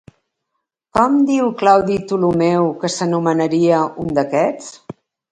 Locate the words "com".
0.97-1.17